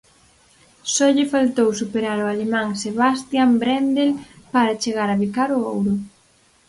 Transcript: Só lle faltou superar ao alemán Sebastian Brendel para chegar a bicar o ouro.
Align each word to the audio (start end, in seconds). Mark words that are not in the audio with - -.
Só 0.93 1.05
lle 1.15 1.31
faltou 1.33 1.69
superar 1.81 2.17
ao 2.19 2.31
alemán 2.33 2.67
Sebastian 2.83 3.49
Brendel 3.61 4.11
para 4.53 4.79
chegar 4.83 5.09
a 5.11 5.19
bicar 5.21 5.49
o 5.57 5.59
ouro. 5.73 5.93